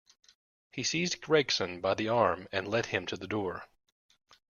He 0.71 0.81
seized 0.81 1.21
Gregson 1.21 1.79
by 1.79 1.93
the 1.93 2.09
arm 2.09 2.47
and 2.51 2.67
led 2.67 2.87
him 2.87 3.05
to 3.05 3.15
the 3.17 3.27
door. 3.27 3.67